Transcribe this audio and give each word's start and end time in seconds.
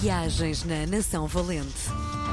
Viagens 0.00 0.64
na 0.64 0.86
Nação 0.86 1.28
Valente. 1.28 1.88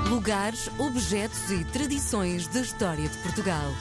Lugares, 0.09 0.67
objetos 0.79 1.51
e 1.51 1.63
tradições 1.65 2.47
da 2.47 2.61
história 2.61 3.07
de 3.07 3.15
Portugal. 3.19 3.71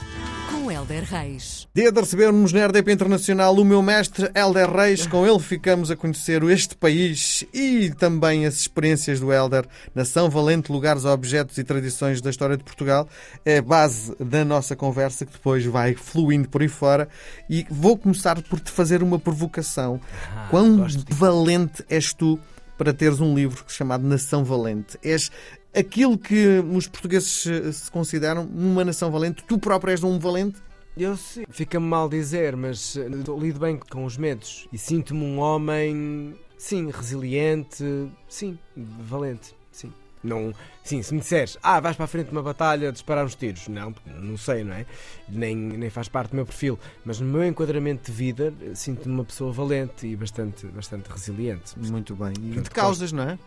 Com 0.51 0.71
Helder 0.71 1.03
Reis. 1.03 1.67
Dia 1.73 1.91
de 1.91 1.99
recebermos 1.99 2.53
na 2.53 2.67
RDP 2.67 2.91
Internacional 2.91 3.55
o 3.55 3.65
meu 3.65 3.81
mestre 3.81 4.29
Helder 4.35 4.69
Reis. 4.69 5.07
Com 5.07 5.25
ele 5.25 5.39
ficamos 5.39 5.89
a 5.89 5.95
conhecer 5.95 6.43
este 6.43 6.75
país 6.75 7.43
e 7.51 7.89
também 7.97 8.45
as 8.45 8.55
experiências 8.59 9.19
do 9.19 9.33
Helder. 9.33 9.65
Nação 9.95 10.29
Valente, 10.29 10.71
lugares, 10.71 11.03
objetos 11.03 11.57
e 11.57 11.63
tradições 11.63 12.21
da 12.21 12.29
história 12.29 12.57
de 12.57 12.63
Portugal. 12.63 13.09
É 13.43 13.57
a 13.57 13.61
base 13.63 14.15
da 14.19 14.45
nossa 14.45 14.75
conversa 14.75 15.25
que 15.25 15.33
depois 15.33 15.65
vai 15.65 15.95
fluindo 15.95 16.47
por 16.47 16.61
aí 16.61 16.67
fora. 16.67 17.09
E 17.49 17.65
vou 17.67 17.97
começar 17.97 18.39
por 18.43 18.59
te 18.59 18.69
fazer 18.69 19.01
uma 19.01 19.17
provocação. 19.17 19.99
Ah, 20.35 20.47
Quão 20.51 20.85
valente 21.09 21.83
és 21.89 22.13
tu 22.13 22.39
para 22.81 22.93
teres 22.93 23.19
um 23.21 23.35
livro 23.35 23.63
chamado 23.67 24.03
Nação 24.03 24.43
Valente? 24.43 24.97
És 25.03 25.29
aquilo 25.71 26.17
que 26.17 26.57
os 26.73 26.87
portugueses 26.87 27.45
eh, 27.45 27.71
se 27.71 27.91
consideram 27.91 28.43
uma 28.45 28.83
nação 28.83 29.11
valente. 29.11 29.43
Tu 29.43 29.59
próprio 29.59 29.91
és 29.91 30.03
um 30.03 30.17
valente? 30.17 30.57
Eu 30.97 31.15
sei, 31.15 31.45
fica-me 31.51 31.85
mal 31.85 32.09
dizer, 32.09 32.55
mas 32.55 32.97
eh, 32.97 33.07
lido 33.39 33.59
bem 33.59 33.77
com 33.77 34.03
os 34.03 34.17
medos 34.17 34.67
e 34.73 34.79
sinto-me 34.79 35.23
um 35.23 35.37
homem, 35.37 36.35
sim, 36.57 36.89
resiliente, 36.89 37.85
sim, 38.27 38.57
valente, 38.75 39.53
sim. 39.71 39.93
Não, 40.23 40.53
sim, 40.83 41.01
se 41.01 41.13
me 41.13 41.19
disseres, 41.19 41.57
ah, 41.63 41.79
vais 41.79 41.95
para 41.95 42.05
a 42.05 42.07
frente 42.07 42.27
de 42.27 42.31
uma 42.31 42.43
batalha 42.43 42.91
disparar 42.91 43.25
uns 43.25 43.33
tiros, 43.33 43.67
não, 43.67 43.91
não 44.05 44.37
sei, 44.37 44.63
não 44.63 44.73
é? 44.73 44.85
Nem, 45.27 45.55
nem 45.55 45.89
faz 45.89 46.07
parte 46.07 46.29
do 46.29 46.35
meu 46.35 46.45
perfil, 46.45 46.77
mas 47.03 47.19
no 47.19 47.25
meu 47.27 47.43
enquadramento 47.43 48.11
de 48.11 48.15
vida 48.15 48.53
eh, 48.61 48.75
sinto-me 48.75 49.15
uma 49.15 49.25
pessoa 49.25 49.51
valente 49.51 50.05
e 50.05 50.15
bastante, 50.15 50.67
bastante 50.67 51.07
resiliente. 51.07 51.77
Muito 51.79 52.15
bem. 52.15 52.33
E 52.39 52.61
de 52.61 52.69
causas, 52.69 53.11
não 53.11 53.23
é? 53.23 53.39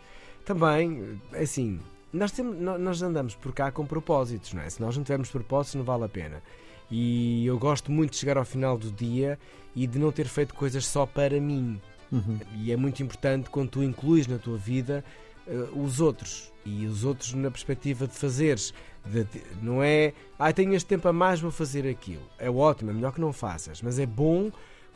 Também, 0.44 1.20
é 1.32 1.42
assim, 1.42 1.78
nós, 2.12 2.32
temos, 2.32 2.58
nó- 2.58 2.76
nós 2.78 3.00
andamos 3.02 3.34
por 3.36 3.52
cá 3.52 3.70
com 3.70 3.86
propósitos, 3.86 4.52
não 4.52 4.62
é? 4.62 4.68
Se 4.68 4.80
nós 4.80 4.96
não 4.96 5.04
tivermos 5.04 5.30
propósitos, 5.30 5.76
não 5.76 5.84
vale 5.84 6.04
a 6.04 6.08
pena. 6.08 6.42
E 6.90 7.46
eu 7.46 7.58
gosto 7.58 7.90
muito 7.90 8.10
de 8.10 8.16
chegar 8.18 8.36
ao 8.36 8.44
final 8.44 8.76
do 8.76 8.90
dia 8.90 9.38
e 9.74 9.86
de 9.86 9.98
não 9.98 10.12
ter 10.12 10.26
feito 10.26 10.54
coisas 10.54 10.84
só 10.86 11.06
para 11.06 11.40
mim. 11.40 11.80
Uhum. 12.12 12.38
E 12.56 12.70
é 12.72 12.76
muito 12.76 13.02
importante 13.02 13.48
quando 13.48 13.70
tu 13.70 13.82
incluís 13.82 14.26
na 14.26 14.38
tua 14.38 14.58
vida 14.58 15.04
eh, 15.46 15.68
os 15.74 16.00
outros. 16.00 16.52
E 16.64 16.86
os 16.86 17.04
outros 17.04 17.32
na 17.34 17.50
perspectiva 17.50 18.06
de 18.06 18.14
fazeres. 18.14 18.72
De- 19.04 19.24
de- 19.24 19.42
não 19.62 19.82
é, 19.82 20.14
ah, 20.38 20.52
tenho 20.52 20.74
este 20.74 20.86
tempo 20.88 21.06
a 21.08 21.12
mais, 21.12 21.38
vou 21.40 21.50
fazer 21.50 21.86
aquilo. 21.86 22.22
É 22.38 22.50
ótimo, 22.50 22.90
é 22.90 22.94
melhor 22.94 23.12
que 23.12 23.20
não 23.20 23.32
faças. 23.32 23.82
Mas 23.82 23.98
é 23.98 24.06
bom 24.06 24.50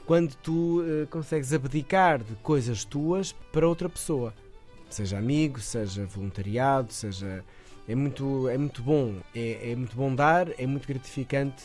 quando 0.06 0.34
tu 0.36 0.82
eh, 0.86 1.06
consegues 1.10 1.52
abdicar 1.52 2.22
de 2.22 2.34
coisas 2.36 2.84
tuas 2.84 3.32
para 3.52 3.68
outra 3.68 3.88
pessoa. 3.88 4.32
Seja 4.88 5.18
amigo, 5.18 5.60
seja 5.60 6.06
voluntariado, 6.06 6.90
seja. 6.92 7.44
É 7.86 7.94
muito, 7.94 8.48
é 8.48 8.56
muito 8.56 8.82
bom. 8.82 9.16
É, 9.34 9.72
é 9.72 9.76
muito 9.76 9.94
bom 9.94 10.14
dar, 10.14 10.48
é 10.58 10.66
muito 10.66 10.88
gratificante 10.88 11.64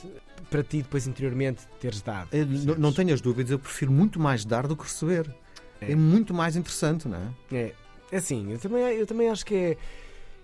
para 0.50 0.62
ti 0.64 0.78
depois 0.82 1.08
interiormente 1.08 1.62
teres 1.80 2.02
dado. 2.02 2.28
Eu 2.34 2.42
n- 2.46 2.50
percebes? 2.52 2.78
não 2.78 2.92
tenhas 2.94 3.22
dúvidas, 3.22 3.52
eu 3.52 3.60
prefiro 3.60 3.92
muito 3.92 4.20
mais 4.20 4.44
dar 4.44 4.68
do 4.68 4.76
que 4.76 4.84
receber. 4.84 5.34
É, 5.82 5.92
É. 5.94 5.96
muito 5.96 6.34
mais 6.34 6.56
interessante, 6.58 7.08
não 7.08 7.18
é? 7.18 7.56
É, 7.56 7.74
é 8.14 8.18
assim, 8.18 8.52
eu 8.52 8.60
também, 8.60 8.82
eu 8.82 9.06
também 9.08 9.30
acho 9.30 9.46
que 9.46 9.56
é. 9.56 9.78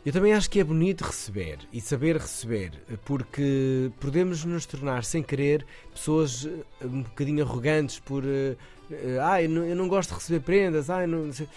Eu 0.06 0.14
também 0.14 0.32
acho 0.34 0.50
que 0.50 0.60
é 0.62 0.64
bonito 0.64 1.02
receber 1.04 1.58
e 1.74 1.82
saber 1.82 2.16
receber, 2.16 2.72
porque 3.04 3.92
podemos 4.00 4.46
nos 4.46 4.66
tornar, 4.66 5.04
sem 5.04 5.22
querer, 5.22 5.66
pessoas 5.94 6.46
eh, 6.46 6.86
um 6.86 7.04
bocadinho 7.04 7.44
arrogantes 7.44 8.00
por. 8.00 8.24
eh, 8.26 8.56
eh, 8.90 9.18
Ah, 9.22 9.44
eu 9.44 9.50
não, 9.50 9.64
eu 9.66 9.76
não 9.76 9.88
gosto 9.90 10.10
de 10.12 10.16
receber 10.16 10.40
prendas, 10.40 10.90
ah, 10.90 11.06
não 11.06 11.32
sei." 11.34 11.48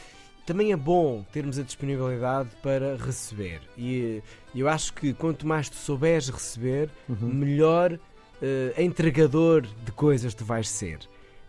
Também 0.45 0.73
é 0.73 0.77
bom 0.77 1.25
termos 1.33 1.57
a 1.57 1.63
disponibilidade 1.63 2.49
para 2.61 2.97
receber. 2.97 3.61
E 3.79 4.21
eu 4.53 4.69
acho 4.69 4.93
que 4.93 5.15
quanto 5.15 5.47
mais 5.47 5.69
tu 5.69 5.77
souberes 5.77 6.29
receber, 6.29 6.91
Uhum. 7.09 7.29
melhor 7.33 7.97
eh, 8.43 8.75
entregador 8.83 9.63
de 9.63 9.93
coisas 9.93 10.35
tu 10.35 10.45
vais 10.45 10.69
ser. 10.69 10.99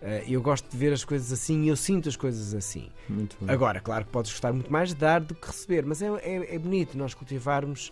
Eh, 0.03 0.25
eu 0.27 0.41
gosto 0.41 0.69
de 0.69 0.75
ver 0.77 0.91
as 0.91 1.05
coisas 1.05 1.31
assim 1.31 1.63
e 1.63 1.69
eu 1.69 1.77
sinto 1.77 2.09
as 2.09 2.17
coisas 2.17 2.53
assim. 2.53 2.89
Muito 3.07 3.37
bem. 3.39 3.49
Agora, 3.49 3.79
claro 3.79 4.03
que 4.03 4.11
podes 4.11 4.31
gostar 4.31 4.51
muito 4.51 4.71
mais 4.71 4.89
de 4.89 4.95
dar 4.95 5.21
do 5.21 5.33
que 5.33 5.47
receber, 5.47 5.85
mas 5.85 6.01
é, 6.01 6.07
é, 6.21 6.55
é 6.55 6.59
bonito 6.59 6.97
nós 6.97 7.13
cultivarmos 7.13 7.91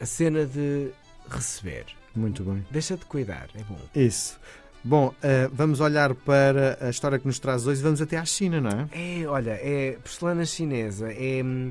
a 0.00 0.06
cena 0.06 0.46
de 0.46 0.90
receber. 1.28 1.84
Muito 2.16 2.42
bem. 2.42 2.64
Deixa 2.70 2.96
de 2.96 3.04
cuidar, 3.04 3.48
é 3.54 3.62
bom. 3.64 3.78
Isso. 3.94 4.40
Bom, 4.82 5.14
eh, 5.22 5.48
vamos 5.52 5.80
olhar 5.80 6.14
para 6.14 6.78
a 6.80 6.88
história 6.90 7.18
que 7.18 7.26
nos 7.26 7.38
traz 7.38 7.66
hoje 7.66 7.80
e 7.80 7.84
vamos 7.84 8.00
até 8.00 8.16
à 8.16 8.24
China, 8.24 8.60
não 8.60 8.70
é? 8.70 9.20
É, 9.22 9.26
olha, 9.26 9.52
é 9.52 9.92
porcelana 10.02 10.44
chinesa, 10.44 11.12
é, 11.12 11.42
hum, 11.44 11.70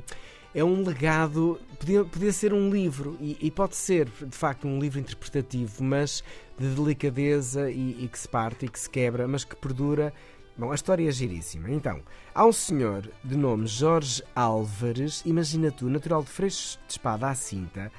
é 0.54 0.64
um 0.64 0.84
legado, 0.84 1.60
podia, 1.80 2.04
podia 2.04 2.34
ser 2.34 2.54
um 2.54 2.70
livro, 2.70 3.18
e, 3.20 3.38
e 3.40 3.52
pode 3.52 3.76
ser, 3.76 4.10
de 4.10 4.36
facto, 4.36 4.68
um 4.68 4.80
livro 4.80 5.00
interpretativo, 5.00 5.84
mas 5.84 6.24
de 6.58 6.68
delicadeza 6.70 7.72
e, 7.72 8.04
e 8.04 8.08
que 8.08 8.20
se 8.20 8.28
parte 8.28 8.66
e 8.66 8.70
que 8.70 8.80
se 8.80 8.90
quebra, 8.90 9.28
mas 9.28 9.44
que 9.44 9.56
perdura. 9.56 10.14
Bom, 10.58 10.72
a 10.72 10.76
história 10.76 11.08
é 11.08 11.12
giríssima. 11.12 11.72
Então, 11.72 12.02
há 12.36 12.46
um 12.46 12.52
senhor 12.52 13.10
de 13.24 13.38
nome 13.38 13.66
Jorge 13.66 14.22
Álvares, 14.36 15.24
imagina 15.26 15.72
tu, 15.72 15.90
natural 15.90 16.24
de 16.24 16.30
Freixo 16.30 16.78
de 16.86 16.94
Espada 16.94 17.30
à 17.30 17.36
Cinta, 17.36 17.92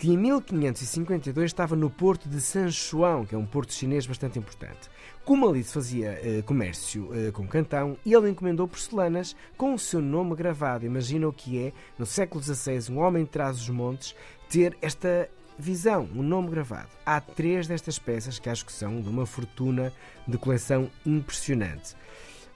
que 0.00 0.10
em 0.10 0.16
1552 0.16 1.50
estava 1.50 1.76
no 1.76 1.90
porto 1.90 2.26
de 2.26 2.40
San 2.40 2.68
João, 2.68 3.26
que 3.26 3.34
é 3.34 3.38
um 3.38 3.44
porto 3.44 3.74
chinês 3.74 4.06
bastante 4.06 4.38
importante. 4.38 4.88
Como 5.26 5.46
ali 5.46 5.62
se 5.62 5.74
fazia 5.74 6.18
eh, 6.22 6.40
comércio 6.40 7.10
eh, 7.12 7.30
com 7.30 7.46
Cantão, 7.46 7.98
ele 8.06 8.30
encomendou 8.30 8.66
porcelanas 8.66 9.36
com 9.58 9.74
o 9.74 9.78
seu 9.78 10.00
nome 10.00 10.34
gravado. 10.34 10.86
Imagina 10.86 11.28
o 11.28 11.32
que 11.34 11.58
é, 11.58 11.72
no 11.98 12.06
século 12.06 12.42
XVI, 12.42 12.90
um 12.90 12.98
homem 12.98 13.26
trás 13.26 13.60
os 13.60 13.68
montes 13.68 14.16
ter 14.48 14.74
esta 14.80 15.28
visão, 15.58 16.08
um 16.16 16.22
nome 16.22 16.48
gravado. 16.48 16.88
Há 17.04 17.20
três 17.20 17.66
destas 17.66 17.98
peças 17.98 18.38
que 18.38 18.48
acho 18.48 18.64
que 18.64 18.72
são 18.72 19.02
de 19.02 19.08
uma 19.10 19.26
fortuna 19.26 19.92
de 20.26 20.38
coleção 20.38 20.90
impressionante. 21.04 21.94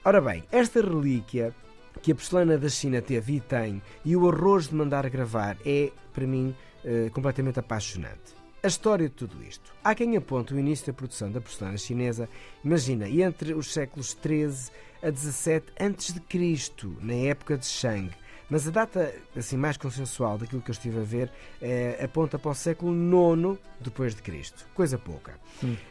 Ora 0.03 0.19
bem, 0.19 0.43
esta 0.51 0.81
relíquia 0.81 1.53
que 2.01 2.11
a 2.11 2.15
porcelana 2.15 2.57
da 2.57 2.69
China 2.69 3.03
teve 3.03 3.35
e 3.35 3.39
tem 3.39 3.83
e 4.03 4.15
o 4.15 4.27
arroz 4.27 4.67
de 4.67 4.73
mandar 4.73 5.07
gravar 5.11 5.57
é, 5.63 5.91
para 6.11 6.25
mim, 6.25 6.55
eh, 6.85 7.09
completamente 7.11 7.59
apaixonante. 7.59 8.35
A 8.61 8.67
história 8.67 9.09
de 9.09 9.15
tudo 9.15 9.43
isto. 9.43 9.73
Há 9.83 9.93
quem 9.93 10.15
aponte 10.15 10.53
o 10.53 10.59
início 10.59 10.87
da 10.87 10.93
produção 10.93 11.31
da 11.31 11.41
porcelana 11.41 11.77
chinesa, 11.77 12.29
imagina, 12.63 13.09
entre 13.09 13.53
os 13.53 13.73
séculos 13.73 14.13
13 14.13 14.71
a 15.03 15.09
17 15.09 15.73
a.C., 15.79 16.87
na 17.01 17.13
época 17.13 17.57
de 17.57 17.65
Shang. 17.65 18.11
Mas 18.49 18.67
a 18.67 18.71
data 18.71 19.13
assim 19.35 19.57
mais 19.57 19.75
consensual 19.77 20.37
daquilo 20.37 20.61
que 20.61 20.69
eu 20.69 20.73
estive 20.73 20.99
a 20.99 21.03
ver 21.03 21.31
eh, 21.61 21.99
aponta 22.03 22.37
para 22.37 22.51
o 22.51 22.55
século 22.55 22.93
IX 22.93 23.59
depois 23.79 24.13
de 24.13 24.21
Cristo. 24.21 24.67
Coisa 24.75 24.97
pouca. 24.99 25.39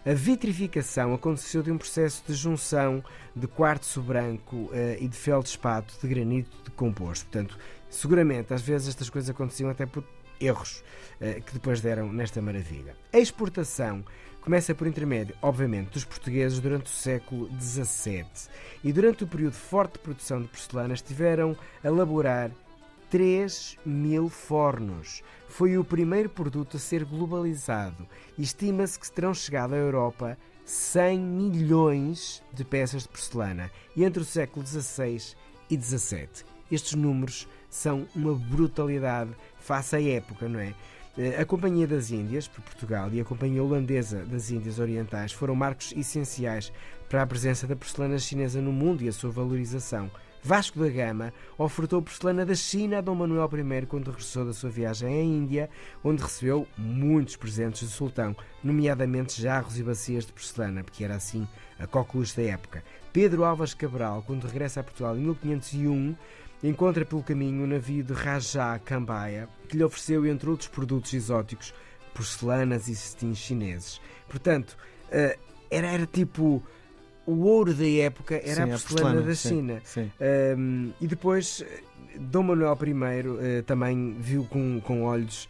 A 0.07 0.13
vitrificação 0.13 1.15
aconteceu 1.15 1.63
de 1.63 1.73
um 1.73 1.79
processo 1.79 2.23
de 2.27 2.35
junção 2.35 3.03
de 3.35 3.49
quartzo 3.49 4.01
branco 4.01 4.71
eh, 4.73 4.99
e 5.01 5.09
de 5.09 5.17
feldspato 5.17 5.95
de 6.01 6.07
granito 6.07 6.51
decomposto. 6.65 7.27
Portanto, 7.27 7.59
seguramente 7.91 8.55
às 8.55 8.63
vezes 8.63 8.89
estas 8.89 9.11
coisas 9.11 9.31
aconteciam 9.31 9.69
até 9.69 9.85
por 9.85 10.05
erros 10.41 10.83
eh, 11.21 11.41
que 11.41 11.53
depois 11.53 11.81
deram 11.81 12.13
nesta 12.13 12.41
maravilha. 12.43 12.97
A 13.13 13.19
exportação 13.19 14.05
começa 14.41 14.75
por 14.75 14.87
intermédio, 14.87 15.35
obviamente, 15.41 15.93
dos 15.93 16.05
portugueses 16.05 16.61
durante 16.61 16.87
o 16.87 16.95
século 16.95 17.49
XVII 17.61 18.27
e 18.83 18.93
durante 18.93 19.25
o 19.25 19.27
período 19.27 19.53
de 19.55 19.59
forte 19.59 19.99
produção 19.99 20.43
de 20.43 20.49
porcelana 20.49 20.93
estiveram 20.93 21.57
a 21.83 21.87
elaborar 21.87 22.51
3 23.11 23.79
mil 23.87 24.29
fornos. 24.29 25.23
Foi 25.49 25.79
o 25.79 25.85
primeiro 25.85 26.29
produto 26.29 26.77
a 26.77 26.81
ser 26.81 27.05
globalizado 27.05 28.07
e 28.37 28.43
estima-se 28.43 28.99
que 28.99 29.11
terão 29.11 29.33
chegado 29.33 29.75
à 29.75 29.77
Europa 29.77 30.37
100 30.65 31.21
milhões 31.21 32.43
de 32.53 32.65
peças 32.65 33.03
de 33.03 33.09
porcelana 33.09 33.71
entre 33.97 34.23
o 34.23 34.27
século 34.27 34.67
XVI 34.67 35.37
e 35.71 35.81
XVII. 35.81 36.29
Estes 36.71 36.95
números 36.95 37.47
são 37.71 38.07
uma 38.15 38.35
brutalidade 38.35 39.31
face 39.65 39.97
à 39.97 40.03
época, 40.03 40.49
não 40.49 40.61
é? 40.61 40.75
Eh, 41.17 41.41
A 41.41 41.45
Companhia 41.45 41.87
das 41.87 42.11
Índias, 42.11 42.47
por 42.47 42.61
Portugal, 42.63 43.09
e 43.13 43.21
a 43.21 43.25
Companhia 43.25 43.63
Holandesa 43.63 44.25
das 44.25 44.51
Índias 44.51 44.79
Orientais 44.79 45.33
foram 45.33 45.55
marcos 45.55 45.93
essenciais 45.97 46.73
para 47.09 47.23
a 47.23 47.27
presença 47.27 47.67
da 47.67 47.75
porcelana 47.75 48.19
chinesa 48.19 48.61
no 48.61 48.73
mundo 48.73 49.03
e 49.03 49.09
a 49.09 49.13
sua 49.13 49.31
valorização. 49.31 50.11
Vasco 50.43 50.79
da 50.79 50.91
Gama 50.91 51.33
ofertou 51.57 52.03
porcelana 52.03 52.45
da 52.45 52.55
China 52.55 52.99
a 52.99 53.01
Dom 53.01 53.15
Manuel 53.15 53.49
I 53.55 53.87
quando 53.87 54.09
regressou 54.09 54.45
da 54.45 54.53
sua 54.53 54.69
viagem 54.69 55.09
à 55.09 55.23
Índia, 55.23 55.71
onde 56.03 56.23
recebeu 56.23 56.69
muitos 56.77 57.37
presentes 57.37 57.89
do 57.89 57.89
sultão, 57.89 58.37
nomeadamente 58.63 59.41
jarros 59.41 59.79
e 59.79 59.83
bacias 59.83 60.27
de 60.27 60.33
porcelana, 60.33 60.85
porque 60.85 61.03
era 61.03 61.15
assim 61.15 61.49
a 61.79 61.87
coqueluche 61.87 62.37
da 62.37 62.43
época. 62.43 62.85
Pedro 63.11 63.45
Alves 63.45 63.73
Cabral, 63.73 64.23
quando 64.27 64.47
regressa 64.47 64.81
a 64.81 64.85
Portugal 64.85 65.17
em 65.17 65.21
1501, 65.21 66.15
encontra 66.69 67.05
pelo 67.05 67.23
caminho 67.23 67.65
o 67.65 67.67
navio 67.67 68.03
de 68.03 68.13
Rajá 68.13 68.79
Cambaia, 68.79 69.49
que 69.69 69.77
lhe 69.77 69.85
ofereceu, 69.85 70.27
entre 70.27 70.49
outros 70.49 70.69
produtos 70.69 71.13
exóticos, 71.13 71.75
porcelanas 72.15 72.89
e 72.89 72.95
cestins 72.95 73.39
chineses. 73.39 74.01
Portanto, 74.29 74.77
eh, 75.11 75.39
era, 75.71 75.89
era 75.89 76.07
tipo 76.07 76.63
o 77.27 77.45
ouro 77.47 77.75
da 77.75 77.87
época 77.87 78.37
era 78.37 78.67
Sim, 78.67 78.73
a 78.73 78.79
porcelana, 78.79 79.23
da 79.23 79.35
sim, 79.35 79.49
China. 79.49 79.81
sim. 79.85 80.11
Um, 80.57 80.93
e 81.01 81.07
depois 81.07 81.65
Dom 82.19 82.45
Manuel 82.45 82.79
I 82.87 82.93
uh, 82.93 83.63
também 83.65 84.17
viu 84.19 84.45
com, 84.45 84.81
com 84.81 85.05
olhos 85.05 85.49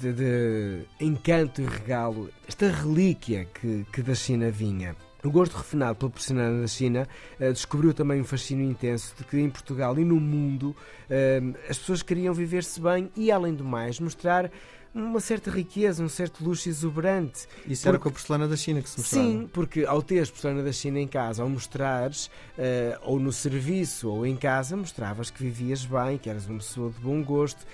de, 0.00 0.12
de, 0.12 0.80
encanto 1.00 1.60
e 1.60 1.66
regalo 1.66 2.30
esta 2.46 2.70
relíquia 2.70 3.46
que, 3.46 3.84
que 3.92 4.02
da 4.02 4.14
China 4.14 4.50
vinha. 4.50 4.96
O 5.26 5.30
gosto 5.30 5.56
refinado 5.56 5.96
pela 5.96 6.10
porcelana 6.10 6.60
da 6.60 6.68
China 6.68 7.08
uh, 7.40 7.52
descobriu 7.52 7.92
também 7.92 8.20
um 8.20 8.24
fascínio 8.24 8.64
intenso 8.64 9.12
de 9.18 9.24
que 9.24 9.36
em 9.36 9.50
Portugal 9.50 9.98
e 9.98 10.04
no 10.04 10.20
mundo 10.20 10.68
uh, 10.70 11.58
as 11.68 11.76
pessoas 11.76 12.00
queriam 12.00 12.32
viver-se 12.32 12.80
bem 12.80 13.10
e, 13.16 13.32
além 13.32 13.52
do 13.52 13.64
mais, 13.64 13.98
mostrar 13.98 14.48
uma 14.94 15.18
certa 15.18 15.50
riqueza, 15.50 16.00
um 16.02 16.08
certo 16.08 16.44
luxo 16.44 16.68
exuberante. 16.68 17.48
Isso 17.66 17.82
porque... 17.82 17.88
era 17.88 17.98
com 17.98 18.08
a 18.08 18.12
porcelana 18.12 18.46
da 18.46 18.56
China 18.56 18.80
que 18.80 18.88
se 18.88 18.98
mostrava? 18.98 19.26
Sim, 19.26 19.50
porque 19.52 19.84
ao 19.84 20.00
teres 20.00 20.30
porcelana 20.30 20.62
da 20.62 20.72
China 20.72 21.00
em 21.00 21.08
casa, 21.08 21.42
ao 21.42 21.48
mostrares, 21.48 22.26
uh, 22.26 23.00
ou 23.02 23.18
no 23.18 23.32
serviço, 23.32 24.08
ou 24.08 24.24
em 24.24 24.36
casa, 24.36 24.76
mostravas 24.76 25.28
que 25.28 25.42
vivias 25.42 25.84
bem, 25.84 26.18
que 26.18 26.30
eras 26.30 26.46
uma 26.46 26.58
pessoa 26.58 26.90
de 26.90 27.00
bom 27.00 27.20
gosto 27.20 27.66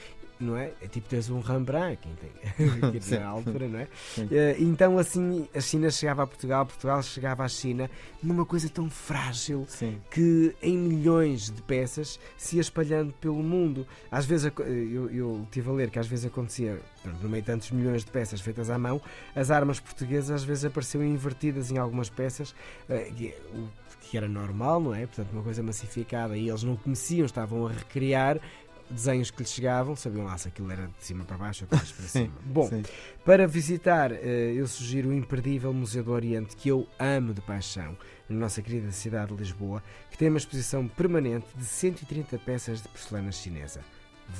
não 0.42 0.56
é? 0.56 0.72
É 0.80 0.86
tipo 0.86 1.08
teres 1.08 1.30
um 1.30 1.40
Rembrandt 1.40 1.98
quem 2.02 2.14
tem 2.14 3.18
na 3.20 3.26
altura, 3.26 3.68
não 3.68 3.78
é? 3.78 3.84
Uh, 4.18 4.62
então 4.62 4.98
assim 4.98 5.48
a 5.54 5.60
China 5.60 5.90
chegava 5.90 6.22
a 6.22 6.26
Portugal, 6.26 6.66
Portugal 6.66 7.02
chegava 7.02 7.44
à 7.44 7.48
China 7.48 7.90
numa 8.22 8.44
coisa 8.44 8.68
tão 8.68 8.90
frágil 8.90 9.64
Sim. 9.68 9.98
que 10.10 10.54
em 10.62 10.76
milhões 10.76 11.50
de 11.50 11.62
peças 11.62 12.18
se 12.36 12.56
ia 12.56 12.62
espalhando 12.62 13.12
pelo 13.14 13.42
mundo. 13.42 13.86
Às 14.10 14.26
vezes 14.26 14.50
eu, 14.58 15.10
eu 15.10 15.46
tive 15.50 15.70
a 15.70 15.72
ler 15.72 15.90
que 15.90 15.98
às 15.98 16.06
vezes 16.06 16.26
acontecia, 16.26 16.80
no 17.22 17.28
meio 17.28 17.42
de 17.42 17.46
tantos 17.46 17.70
milhões 17.70 18.04
de 18.04 18.10
peças 18.10 18.40
feitas 18.40 18.70
à 18.70 18.78
mão, 18.78 19.00
as 19.34 19.50
armas 19.50 19.80
portuguesas 19.80 20.30
às 20.30 20.44
vezes 20.44 20.64
apareciam 20.64 21.04
invertidas 21.04 21.70
em 21.70 21.78
algumas 21.78 22.08
peças, 22.08 22.54
uh, 22.88 23.68
que 24.12 24.16
era 24.18 24.28
normal, 24.28 24.78
não 24.78 24.94
é? 24.94 25.06
Portanto, 25.06 25.32
uma 25.32 25.42
coisa 25.42 25.62
massificada 25.62 26.36
e 26.36 26.48
eles 26.48 26.62
não 26.62 26.76
conheciam, 26.76 27.24
estavam 27.24 27.66
a 27.66 27.72
recriar 27.72 28.38
desenhos 28.92 29.30
que 29.30 29.42
lhes 29.42 29.52
chegavam, 29.52 29.96
sabiam 29.96 30.24
lá 30.24 30.36
se 30.38 30.48
aquilo 30.48 30.70
era 30.70 30.86
de 30.86 31.04
cima 31.04 31.24
para 31.24 31.36
baixo 31.36 31.64
ou 31.64 31.68
de 31.70 31.76
baixo 31.76 31.94
para 31.94 32.06
cima. 32.08 32.32
Bom, 32.44 32.68
sim. 32.68 32.82
para 33.24 33.46
visitar, 33.46 34.12
eh, 34.12 34.52
eu 34.54 34.66
sugiro 34.66 35.08
o 35.08 35.12
imperdível 35.12 35.72
Museu 35.72 36.04
do 36.04 36.12
Oriente, 36.12 36.56
que 36.56 36.68
eu 36.68 36.86
amo 36.98 37.34
de 37.34 37.40
paixão, 37.40 37.96
na 38.28 38.38
nossa 38.38 38.62
querida 38.62 38.90
cidade 38.92 39.32
de 39.32 39.38
Lisboa, 39.38 39.82
que 40.10 40.18
tem 40.18 40.28
uma 40.28 40.38
exposição 40.38 40.86
permanente 40.86 41.46
de 41.56 41.64
130 41.64 42.38
peças 42.38 42.82
de 42.82 42.88
porcelana 42.88 43.32
chinesa. 43.32 43.80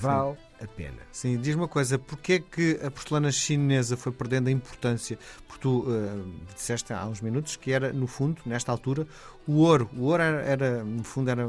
Vale 0.01 0.37
sim. 0.37 0.65
a 0.65 0.69
pena. 0.69 0.99
Sim, 1.11 1.37
diz 1.39 1.55
uma 1.55 1.69
coisa, 1.69 1.99
porquê 1.99 2.35
é 2.35 2.39
que 2.39 2.81
a 2.85 2.91
porcelana 2.91 3.31
chinesa 3.31 3.97
foi 3.97 4.13
perdendo 4.13 4.49
a 4.49 4.51
importância? 4.51 5.19
Porque 5.47 5.61
tu 5.63 5.81
uh, 5.81 6.33
disseste 6.55 6.93
há 6.93 7.07
uns 7.07 7.21
minutos 7.21 7.57
que 7.57 7.73
era, 7.73 7.93
no 7.93 8.07
fundo, 8.07 8.41
nesta 8.47 8.73
altura, 8.73 9.07
o 9.47 9.59
ouro. 9.59 9.89
O 9.97 10.05
ouro 10.05 10.23
era, 10.23 10.43
era 10.43 10.85
no 10.85 11.05
fundo, 11.05 11.31
era 11.31 11.47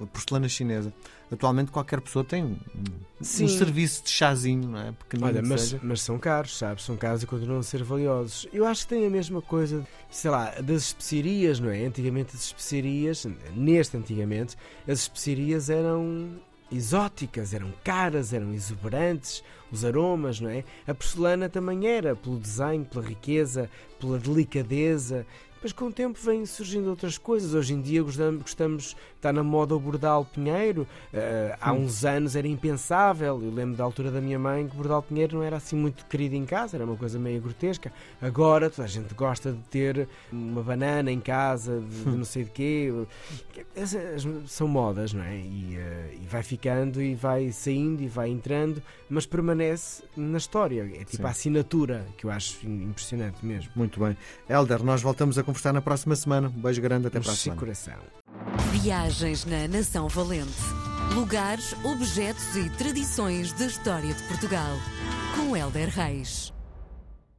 a 0.00 0.06
porcelana 0.06 0.48
chinesa. 0.48 0.92
Atualmente 1.30 1.70
qualquer 1.70 2.00
pessoa 2.00 2.24
tem 2.24 2.44
um, 2.44 2.58
um 3.20 3.24
serviço 3.24 4.04
de 4.04 4.10
chazinho, 4.10 4.68
não 4.68 4.78
é? 4.78 4.94
Olha, 5.20 5.42
mas, 5.42 5.72
mas, 5.82 6.00
são 6.00 6.18
caros, 6.18 6.56
sabes? 6.56 6.84
São 6.84 6.96
caros 6.96 7.22
e 7.22 7.26
continuam 7.26 7.60
a 7.60 7.62
ser 7.62 7.82
valiosos. 7.82 8.46
Eu 8.52 8.66
acho 8.66 8.82
que 8.82 8.94
tem 8.94 9.06
a 9.06 9.10
mesma 9.10 9.42
coisa, 9.42 9.86
sei 10.10 10.30
lá, 10.30 10.50
das 10.60 10.82
especiarias, 10.82 11.58
não 11.58 11.70
é? 11.70 11.84
Antigamente 11.84 12.36
as 12.36 12.44
especiarias, 12.44 13.26
neste 13.54 13.96
antigamente, 13.96 14.56
as 14.86 15.00
especiarias 15.00 15.70
eram 15.70 16.30
exóticas, 16.74 17.54
eram 17.54 17.72
caras, 17.82 18.32
eram 18.32 18.52
exuberantes, 18.52 19.42
os 19.70 19.84
aromas, 19.84 20.40
não 20.40 20.50
é? 20.50 20.64
A 20.86 20.94
porcelana 20.94 21.48
também 21.48 21.86
era, 21.86 22.14
pelo 22.14 22.38
design, 22.38 22.84
pela 22.84 23.04
riqueza, 23.04 23.70
pela 23.98 24.18
delicadeza. 24.18 25.26
Mas 25.64 25.72
com 25.72 25.86
o 25.86 25.92
tempo 25.92 26.18
vêm 26.22 26.44
surgindo 26.44 26.90
outras 26.90 27.16
coisas. 27.16 27.54
Hoje 27.54 27.72
em 27.72 27.80
dia 27.80 28.02
gostamos, 28.02 28.42
gostamos 28.42 28.96
está 29.24 29.32
na 29.32 29.42
moda 29.42 29.74
o 29.74 29.80
Bordal 29.80 30.26
Pinheiro. 30.26 30.82
Uh, 30.82 31.56
há 31.58 31.72
uns 31.72 32.04
anos 32.04 32.36
era 32.36 32.46
impensável. 32.46 33.42
Eu 33.42 33.50
lembro 33.50 33.74
da 33.74 33.82
altura 33.82 34.10
da 34.10 34.20
minha 34.20 34.38
mãe 34.38 34.68
que 34.68 34.74
o 34.74 34.76
Bordal 34.76 35.02
Pinheiro 35.02 35.38
não 35.38 35.42
era 35.42 35.56
assim 35.56 35.74
muito 35.74 36.04
querido 36.04 36.34
em 36.34 36.44
casa, 36.44 36.76
era 36.76 36.84
uma 36.84 36.96
coisa 36.96 37.18
meio 37.18 37.40
grotesca. 37.40 37.90
Agora 38.20 38.68
toda 38.68 38.84
a 38.84 38.86
gente 38.86 39.14
gosta 39.14 39.52
de 39.52 39.60
ter 39.70 40.06
uma 40.30 40.62
banana 40.62 41.10
em 41.10 41.20
casa, 41.20 41.80
de, 41.80 42.04
de 42.04 42.10
não 42.10 42.26
sei 42.26 42.44
de 42.44 42.50
quê. 42.50 42.92
São 44.46 44.68
modas, 44.68 45.14
não 45.14 45.24
é? 45.24 45.38
E, 45.38 45.78
uh, 45.78 46.22
e, 46.22 46.26
vai 46.28 46.42
ficando 46.42 47.00
e 47.00 47.14
vai 47.14 47.50
saindo 47.52 48.02
e 48.02 48.08
vai 48.08 48.28
entrando, 48.28 48.82
mas 49.08 49.24
permanece 49.24 50.02
na 50.14 50.36
história. 50.36 50.82
É 50.94 51.04
tipo 51.04 51.16
Sim. 51.16 51.24
a 51.24 51.30
assinatura 51.30 52.06
que 52.18 52.26
eu 52.26 52.30
acho 52.30 52.66
impressionante 52.66 53.44
mesmo. 53.44 53.70
Muito 53.74 53.98
bem. 53.98 54.14
Helder, 54.46 54.82
nós 54.84 55.00
voltamos 55.00 55.38
a 55.38 55.42
conversar 55.42 55.53
na 55.72 55.82
próxima 55.82 56.16
semana. 56.16 56.48
Um 56.48 56.60
beijo 56.60 56.80
grande, 56.80 57.06
até 57.06 57.20
para 57.20 57.32
a 57.32 57.34
semana. 57.34 57.60
coração. 57.60 57.94
Viagens 58.72 59.44
na 59.44 59.68
Nação 59.68 60.08
Valente. 60.08 60.52
Lugares, 61.14 61.74
objetos 61.84 62.56
e 62.56 62.70
tradições 62.70 63.52
da 63.52 63.66
história 63.66 64.14
de 64.14 64.22
Portugal. 64.24 64.76
Com 65.36 65.56
Helder 65.56 65.88
Reis. 65.88 66.53